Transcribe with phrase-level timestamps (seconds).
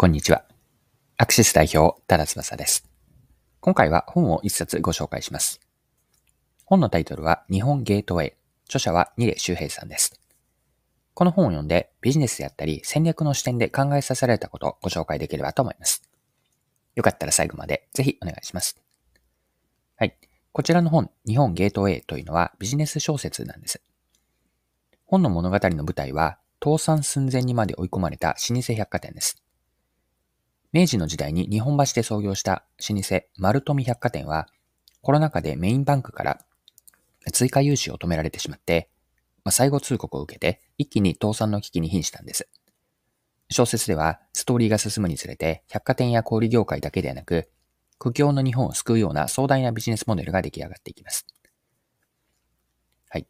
[0.00, 0.44] こんにちは。
[1.16, 2.88] アクシス代表、ただ翼です。
[3.58, 5.58] 今回は本を一冊ご紹介します。
[6.64, 8.32] 本のタイトルは日本ゲートウェイ。
[8.66, 10.20] 著者は二レ周平さんです。
[11.14, 16.08] この本を読んでビジネスであったり戦略の視点で考えさせられたことをご紹介できればと思います。
[16.94, 18.80] よかったら最後までぜひお願いします。
[19.96, 20.16] はい。
[20.52, 23.82] こちらの本、日本ゲートウェイというのはビジネス小説なんです。
[25.06, 29.42] 本の物語の舞台は倒産寸前にまで追い込まれた老舗百貨店です。
[30.72, 34.48] 明治の時代に日本橋で創業した老舗丸富百貨店は、
[35.00, 36.38] コロナ禍でメインバンクから
[37.32, 38.90] 追加融資を止められてしまって、
[39.44, 42.48] まあ、最後通告を受けて一気に倒産の危機に瀕したんです。
[43.50, 47.48] 小説ではストーリーが進むにつれて百貨店や小売業界だけではなく、
[47.98, 51.26] 苦境の日本を救うような壮大なビジネスモデルが出来上がっていきます。
[53.08, 53.26] はい。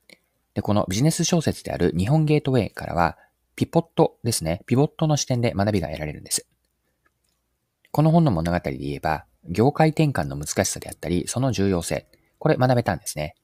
[0.55, 3.16] で、このビジネス小説である日本ゲートウェイからは、
[3.55, 4.62] ピポットですね。
[4.66, 6.48] ピボットの視点で学びが得られるんです。
[7.98, 12.07] この本の物語で言えば、業界転換の難しさであったり、その重要性、
[12.38, 13.35] これ学べたんですね。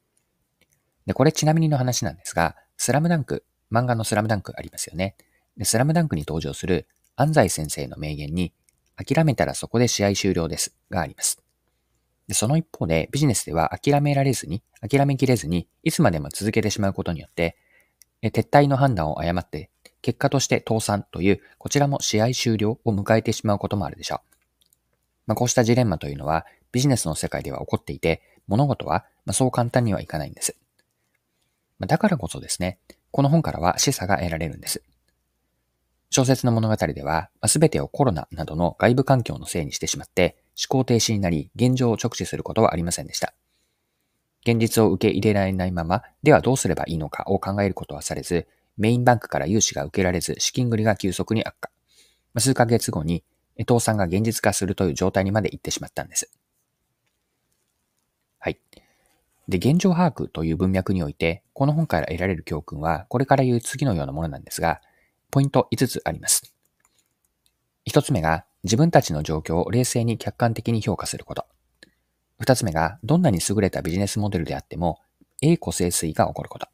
[1.06, 5.16] で、これちなみにの話なんですが、スラムダンク、漫画のスラムダンクありますよね。
[5.56, 8.52] で、スラムダンクに登場する安西先生の名言に、
[8.94, 11.42] 諦めたらそこで試合終了ですがあります。
[12.28, 17.56] で、その一方でビジネスでは諦められずに、諦めきれずに、いつまでも続けてしまうことによって、
[18.22, 24.33] 撤退の判断を誤って、結果として倒産という、こちらも試合終了を迎えてしまうこともあるでしょう。
[25.26, 30.56] まあ、こうしたジレンマというのはビジネスの世界では起こっていて、物事はまそう簡単にはいかないんです。
[31.78, 32.78] まだからこそですね、
[33.10, 34.82] この本からは示唆が得られるんです。
[36.10, 43.34] 小説の物語では、すべてをコロナなどの外部環境のせいにしてしまって、思考停止になり、現状を直視することはありませんでした。
[44.46, 51.70] 現実を受け入れられないまま、ではどうすればいいのかを考えることはされず、メインバンクから融資が受けられず、資金繰りが急速に悪化。
[52.38, 53.24] 数ヶ月後に
[53.60, 56.30] 倒産が現実化するという状態にまで行ってしまったんです。
[58.38, 58.58] はい。
[59.48, 64.80] で、現状把握という文脈において、この本から得られる教訓は、これから言う次のようなものなんですが、
[65.30, 66.54] ポイント5つあります。
[67.86, 71.46] 1つ目が、自分たちの状況を冷静に客観的に評価すること。
[72.40, 75.00] 2つ目が、どんなに優れたビジネスモデルであっても、
[75.42, 76.66] 栄枯盛衰が起こること。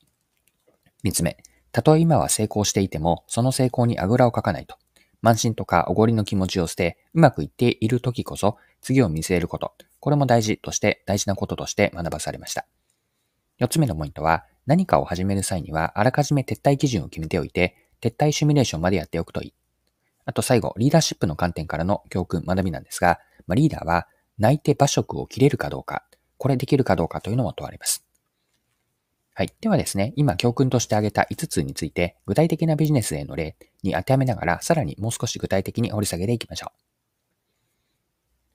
[1.04, 1.36] 3つ目、
[1.72, 4.76] たとえ今は成功していても、その成功にあぐらをかかないと。
[5.22, 9.74] 慢心とかおごりの気持ちを捨て、うまくいっている時こそ次を見据えること。
[10.00, 12.66] これも大事として、大事なこととして学ばされました。
[13.58, 19.54] 四つ目のポイントは、何かを始める際には、あらかじめ撤退基準を決めておいて、撤退シミュレーションまでやっておくといい。
[20.24, 24.06] あと最後、リーダーシップの観点からの教訓、学びなんですが、まあ、リーダーは、
[24.38, 26.04] 泣いて馬食を切れるかどうか、
[26.38, 28.06] これできるかどうかというのも問われます。
[29.34, 29.52] はい。
[29.60, 36.80] ではですね、今教訓として挙げた5つについて、具体的なビジネスへの例に当てはめながら、さらにもう少し具体的に掘り下げていきましょう。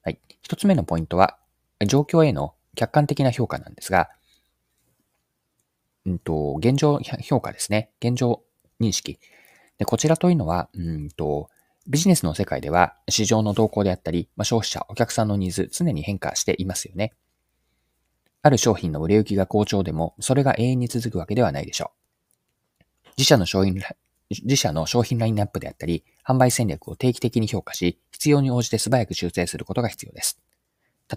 [0.02, 0.20] はい。
[0.46, 1.38] 1つ目のポイントは、
[1.86, 4.10] 状況への客観的な評価なんですが、
[6.04, 7.90] うんと、現状評価ですね。
[8.00, 8.42] 現状
[8.80, 9.18] 認識。
[9.78, 11.50] でこちらというのは、うんと、
[11.88, 17.12] ビジネスの世界では市場の動向であったり、まあ、消費者、お客さんのニーズ、常に変化していますよね。
[18.46, 21.90] ある商品の売れ行きが好調でも、それが永遠に続くわけではないでしょ
[22.80, 22.84] う。
[23.18, 23.80] 自社の商品、
[24.30, 30.40] 自社の商品ラインナップであったり、販売戦略を定期的に評価し、必要に応じて素早く修正することが必要です。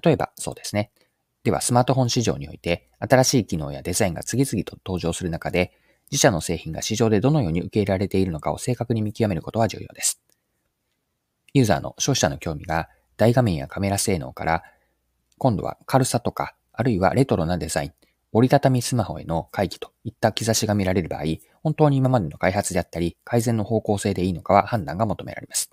[0.04, 0.92] 例えば、そうですね。
[1.44, 5.72] では、スマートフォン市場において、新しい機能やデザインが次々と登場する中で、
[6.12, 10.20] 自社の製品が市場でどのように受け入れられているのかを正確に見極めることは重要です。
[11.54, 14.64] ユーザーの消費者の興味が大画面やカメラ性能から、
[15.38, 17.94] 今度は軽さとかあるいはレトロなデザイン、
[18.32, 21.24] 折りたたみスマホへの回帰といった兆しが見られる場合、
[21.62, 25.70] 本当に今までの開発であったり、改善の方向性でいいのかは判断が求められます。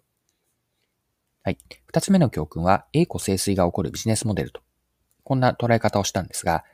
[1.44, 1.58] はい。
[1.86, 4.62] 二つ目の教訓は、栄枯盛衰が起こるビジネスモデルと。
[5.22, 6.64] こんな捉え方をしたんですが、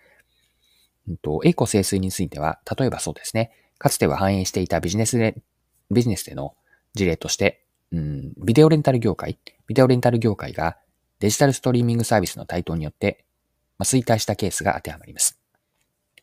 [1.06, 5.36] うんと、栄枯盛衰については、例えばそうですね、かつては反映していたビジネスで、
[5.90, 6.54] ビジネスでの
[6.94, 10.78] 事例として、うん、ビデオレンタル業界、ビデオレンタル業界が
[11.18, 13.26] デジタルストリーミングサービスの台頭によって
[13.82, 15.40] ま、衰退したケースが当てはまります。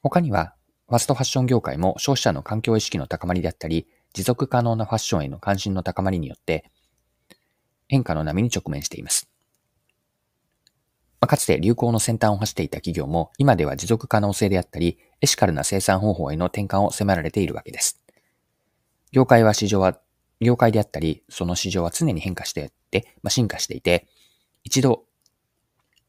[0.01, 0.55] 他には、
[0.87, 6.71] ファストファッション業界も消費者の環境意識の高まりであったり、持続可能なファッションへの関心の高まりによって、
[7.89, 9.29] 変化の波に直面しています。
[11.19, 18.01] ま、かつて流行の先端を走っていた企業も、今では持続可能性であったり、エシカルな生産方法への転換を迫られているわけです。
[19.11, 19.99] 業界は市場は、
[20.39, 24.07] 業界であったり、その市場は常に変化していって、まあ、進化していて、
[24.63, 25.08] 一度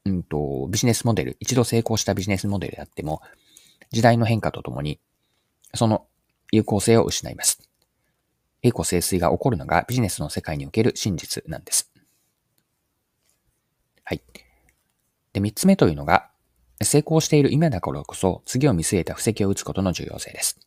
[0.07, 3.21] うんと、ビジネスモデル、一度成功したビジネスモデルであっても、
[3.91, 4.99] 時代の変化とともに、
[5.75, 6.07] その
[6.53, 7.69] 有効性を失います。
[8.63, 11.91] 栄枯盛衰が起こるのがビジネスの世界における真実なんです。
[14.05, 14.23] はい。
[15.33, 16.31] で、三つ目というのが、
[16.83, 20.59] 成功している今だからこそ次を見据えた布石を打つことの重要性です。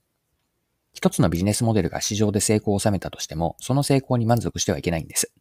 [0.94, 5.34] 一つのビジネスモデルが市場で成功を収めたとしても、その成功に満足してはいけないんです。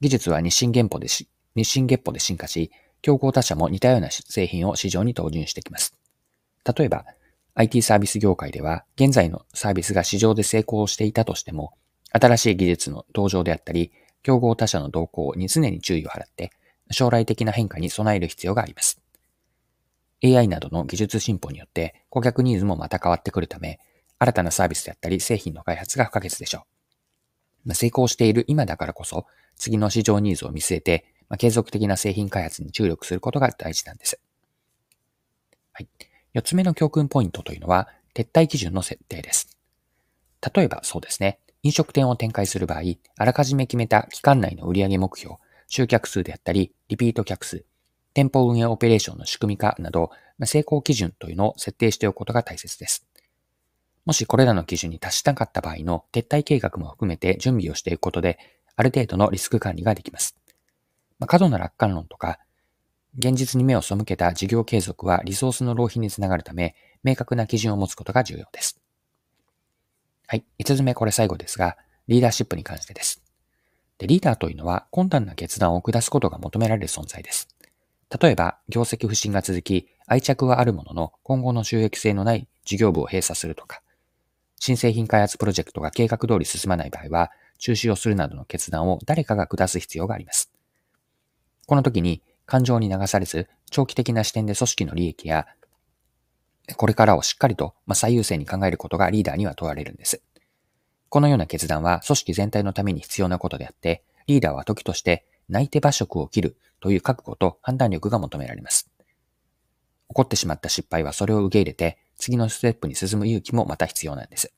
[0.00, 2.70] 技術は日清原歩でし、日清月歩で進化し、
[3.04, 5.92] 競合他社も似たような製品を市場に投入してきます。
[6.74, 7.04] 例えば、
[7.54, 11.74] IT サービス業界では、現在のサービスが市場で成功していたとしても、
[12.12, 13.92] 新しい技術の登場であったり、
[14.22, 16.50] 競合他社の動向に常に注意を払って、
[16.90, 18.98] 将来的な変化に備える必要があります。
[20.24, 23.80] AI などの技術進歩によって顧客ニーズもまた変わってくるため、
[24.18, 26.64] 新たなサービスであったり製品の開発が不可欠でしょ
[27.66, 27.74] う。
[27.74, 29.26] 成功している今だからこそ、
[29.56, 34.20] 次の市場ニーズを見据えて、まあ、継続的な製品開発に注力することが大事なんです。
[35.72, 35.88] はい。
[36.32, 39.56] 四つ目の教訓ポイントというのは、撤退基準の設定です。
[40.54, 42.80] 例えばそうですね、飲食店を展開する場合、
[43.16, 45.36] あらかじめ決めた期間内の売上目標、
[45.66, 47.64] 集客数であったり、リピート客数、
[48.12, 50.10] 店舗運営オペレーションの仕組み化など、
[50.44, 53.06] 成功基準というのを設定しておくことが大切です。
[54.04, 58.38] もしこれらの基準に達しなかった場合の撤退計画も含めて準備をしていくことで、
[58.76, 60.36] ある程度のリスク管理ができます。
[61.18, 62.38] まあ、過度な楽観論とか、
[63.16, 68.80] 現実に目を背けた事業継続はリソースの浪費につながるため、明確な基準を持つことが重要です。
[70.26, 70.44] はい。
[70.58, 71.76] 5つ目、これ最後ですが、
[72.08, 73.22] リーダーシップに関してです。
[73.98, 77.48] でリーダーというのは困難な決断を下すことが求められる存在です。
[78.20, 83.82] 例えば、業績不振が続き、愛着はあるものの、今後の収益性のない事業部を閉鎖するとか、
[84.60, 90.53] 新製品開発プロジェクトが計画通り進まない場合は、中止をするなどの決断を誰かが下す必要があります。
[91.66, 95.46] この時に感情に流されず、長期的な視点で組織の利益や、
[96.76, 100.22] これからをしっかりと最優先に考えることがリーダーには問われるんです。
[101.08, 108.90] このような決断は組織全体のために必要なことであって、リーダーは時として内手馬食を切るという覚悟と判断力が求められます。
[110.08, 114.52] 起こってしまった失敗はそれを受け入れて、次のステップに進む勇気もまた必要なんです。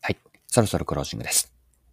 [0.00, 0.18] はい。
[0.46, 1.52] そろそろクロージングです。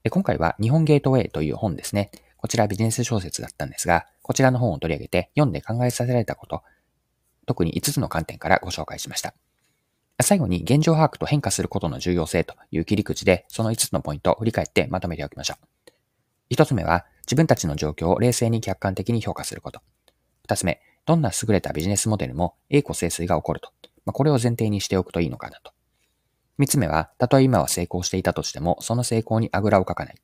[0.09, 2.11] 今回は日本ゲートウェイという本ですね。
[2.43, 6.61] こちらビジネス小説だったんですが、こちらの本を取り上げて読んで考えさせられたこと、
[7.45, 9.33] 特に5つの観点からご紹介しました。
[10.21, 16.53] 最後に現状把握と変化することの重要性という切り口で、その5つのポイントを振り返ってまとめておきましょう。
[16.53, 19.79] 1つ目は、自分たちの状況を冷静に客観的に評価すること。
[20.49, 23.71] 2つ目、どんな優れたビジネスモデルも栄枯盛衰が起こると。
[24.03, 25.71] まあ、これを前提にしておくといいのかなと。
[26.59, 30.17] 3つ目は、たとえ今は成功していたとしても、その成功にあぐらをかかない。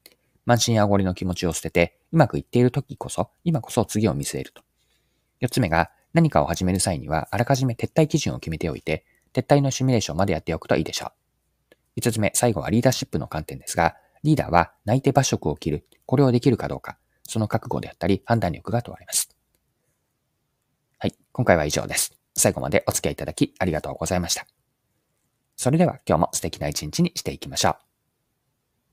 [0.45, 4.63] 慢心やおごりの気持ちを捨てて、うまくいっている時こそ、今こそ次を見据えると。
[5.39, 11.11] 四つ目が、何かを始める際には、あらかじめ撤退基準を決めておいて、撤退のシミュレーションまでやっておくといいでしょう。
[11.97, 15.85] 五つ目、最後はリーダーシップの観点ですが、リーダーは内定場食を切る。
[16.05, 16.97] これをできるかどうか、
[17.27, 19.29] その覚悟であったり判断力が問われます。
[20.97, 22.19] はい、今回は以上です。
[22.35, 24.47] 最後までお付き合いいただきありがとうございました。
[25.55, 27.88] それでは今日も素敵な一日にしていきましょう。